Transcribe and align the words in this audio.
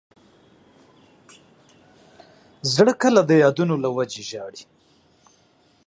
زړه 2.73 2.93
کله 3.01 3.21
د 3.25 3.31
یادونو 3.43 3.75
له 3.83 3.89
وجې 3.95 4.21
ژاړي. 4.29 4.63